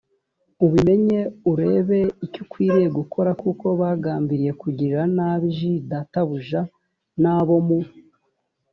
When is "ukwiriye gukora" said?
2.45-3.31